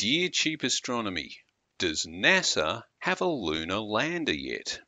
[0.00, 1.36] Dear Cheap Astronomy,
[1.76, 4.80] does NASA have a lunar lander yet?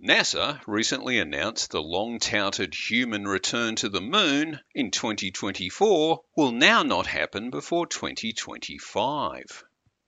[0.00, 6.84] NASA recently announced the long touted human return to the moon in 2024 will now
[6.84, 9.64] not happen before 2025,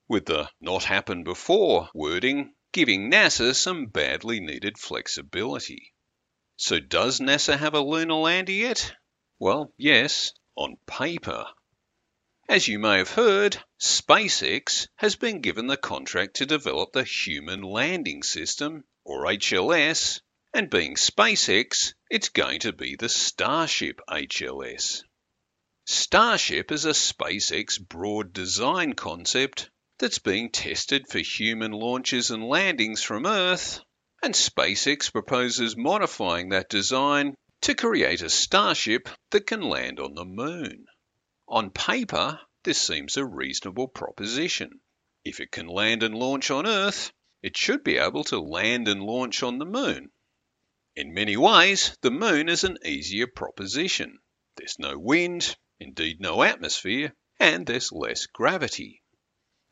[0.06, 5.92] with the not happen before wording giving NASA some badly needed flexibility.
[6.54, 8.94] So, does NASA have a lunar lander yet?
[9.40, 11.46] Well, yes, on paper.
[12.48, 17.60] As you may have heard, SpaceX has been given the contract to develop the Human
[17.60, 20.20] Landing System, or HLS,
[20.54, 25.02] and being SpaceX, it's going to be the Starship HLS.
[25.86, 29.68] Starship is a SpaceX broad design concept
[29.98, 33.80] that's being tested for human launches and landings from Earth,
[34.22, 40.24] and SpaceX proposes modifying that design to create a Starship that can land on the
[40.24, 40.86] moon.
[41.48, 44.80] On paper, this seems a reasonable proposition.
[45.24, 49.00] If it can land and launch on Earth, it should be able to land and
[49.00, 50.10] launch on the moon.
[50.96, 54.18] In many ways, the moon is an easier proposition.
[54.56, 59.02] There's no wind, indeed no atmosphere, and there's less gravity.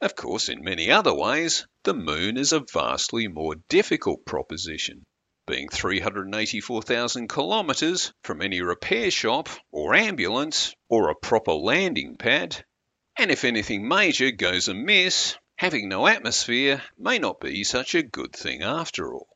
[0.00, 5.06] Of course, in many other ways, the moon is a vastly more difficult proposition
[5.46, 12.64] being 384,000 kilometres from any repair shop or ambulance or a proper landing pad.
[13.18, 18.32] And if anything major goes amiss, having no atmosphere may not be such a good
[18.32, 19.28] thing after all.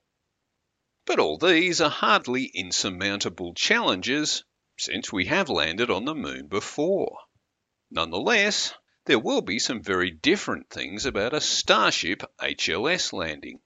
[1.05, 4.45] But all these are hardly insurmountable challenges
[4.79, 7.19] since we have landed on the moon before.
[7.91, 8.75] Nonetheless,
[9.06, 13.61] there will be some very different things about a Starship HLS landing.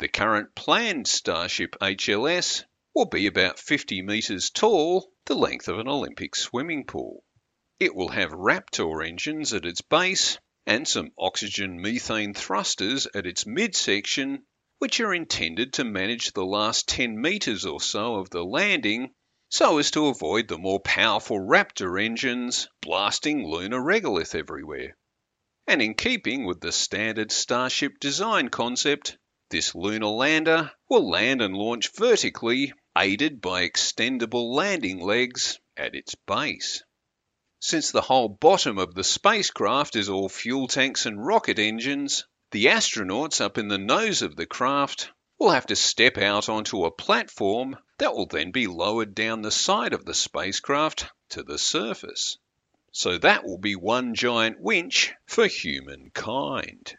[0.00, 5.88] The current planned Starship HLS will be about 50 metres tall, the length of an
[5.88, 7.22] Olympic swimming pool.
[7.78, 13.44] It will have Raptor engines at its base and some oxygen methane thrusters at its
[13.44, 14.46] midsection,
[14.78, 19.12] which are intended to manage the last 10 metres or so of the landing
[19.50, 24.96] so as to avoid the more powerful Raptor engines blasting lunar regolith everywhere.
[25.66, 29.18] And in keeping with the standard Starship design concept,
[29.50, 36.14] this lunar lander will land and launch vertically, aided by extendable landing legs at its
[36.14, 36.82] base.
[37.58, 42.66] Since the whole bottom of the spacecraft is all fuel tanks and rocket engines, the
[42.66, 46.90] astronauts up in the nose of the craft will have to step out onto a
[46.90, 52.38] platform that will then be lowered down the side of the spacecraft to the surface.
[52.92, 56.96] So that will be one giant winch for humankind.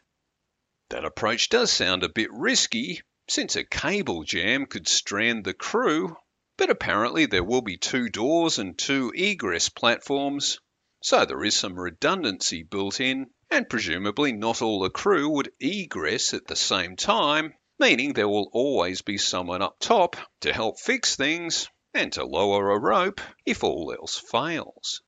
[0.91, 6.17] That approach does sound a bit risky, since a cable jam could strand the crew,
[6.57, 10.59] but apparently there will be two doors and two egress platforms,
[11.01, 16.33] so there is some redundancy built in, and presumably not all the crew would egress
[16.33, 21.15] at the same time, meaning there will always be someone up top to help fix
[21.15, 25.01] things and to lower a rope if all else fails.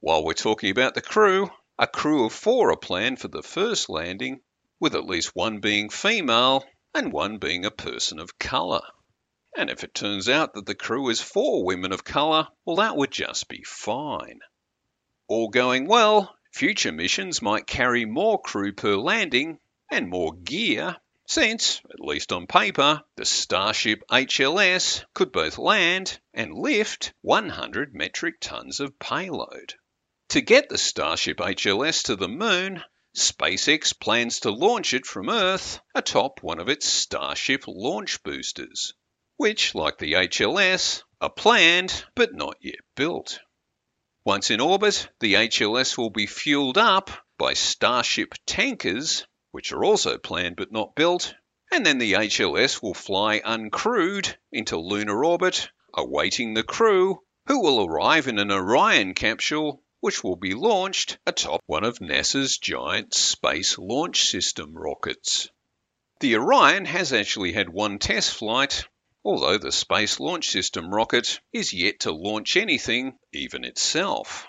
[0.00, 3.88] While we're talking about the crew, a crew of four are planned for the first
[3.88, 4.40] landing,
[4.84, 6.62] with at least one being female
[6.94, 8.82] and one being a person of colour.
[9.56, 12.94] And if it turns out that the crew is four women of colour, well, that
[12.94, 14.40] would just be fine.
[15.26, 19.58] All going well, future missions might carry more crew per landing
[19.90, 20.96] and more gear,
[21.26, 28.34] since, at least on paper, the Starship HLS could both land and lift 100 metric
[28.38, 29.72] tons of payload.
[30.28, 32.84] To get the Starship HLS to the moon,
[33.16, 38.92] SpaceX plans to launch it from Earth atop one of its Starship launch boosters,
[39.36, 43.38] which, like the HLS, are planned but not yet built.
[44.24, 47.08] Once in orbit, the HLS will be fueled up
[47.38, 51.34] by Starship tankers, which are also planned but not built,
[51.70, 57.86] and then the HLS will fly uncrewed into lunar orbit, awaiting the crew, who will
[57.86, 63.78] arrive in an Orion capsule which will be launched atop one of NASA's giant Space
[63.78, 65.48] Launch System rockets.
[66.20, 68.86] The Orion has actually had one test flight,
[69.24, 74.46] although the Space Launch System rocket is yet to launch anything, even itself.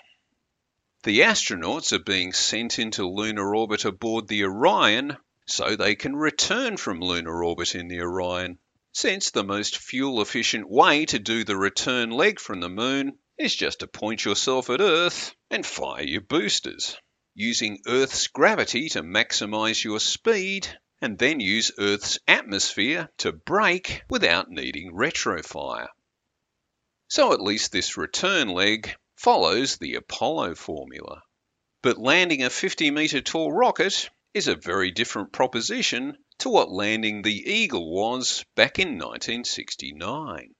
[1.04, 5.16] The astronauts are being sent into lunar orbit aboard the Orion
[5.46, 8.58] so they can return from lunar orbit in the Orion,
[8.92, 13.54] since the most fuel efficient way to do the return leg from the moon is
[13.54, 16.96] just to point yourself at Earth and fire your boosters,
[17.34, 20.66] using Earth's gravity to maximize your speed
[21.00, 25.88] and then use Earth's atmosphere to brake without needing retrofire.
[27.08, 31.22] So at least this return leg follows the Apollo formula.
[31.82, 37.22] But landing a 50 metre tall rocket is a very different proposition to what landing
[37.22, 40.55] the Eagle was back in 1969.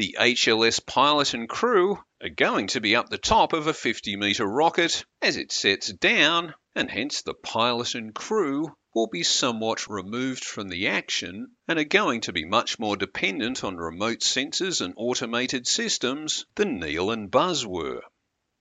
[0.00, 4.16] The HLS pilot and crew are going to be up the top of a 50
[4.16, 9.90] metre rocket as it sets down, and hence the pilot and crew will be somewhat
[9.90, 14.80] removed from the action and are going to be much more dependent on remote sensors
[14.80, 18.00] and automated systems than Neil and Buzz were.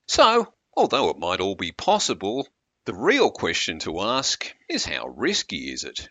[0.10, 2.50] So, although it might all be possible,
[2.84, 6.10] the real question to ask is how risky is it?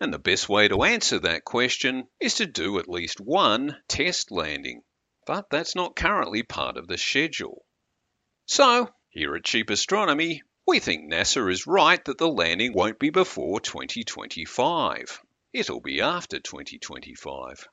[0.00, 4.30] And the best way to answer that question is to do at least one test
[4.30, 4.82] landing.
[5.26, 7.64] But that's not currently part of the schedule.
[8.46, 13.10] So, here at Cheap Astronomy, we think NASA is right that the landing won't be
[13.10, 15.20] before 2025.
[15.52, 17.68] It'll be after 2025.